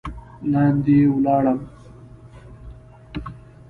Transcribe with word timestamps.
لاندې 0.51 0.97
ولاړم. 1.15 1.59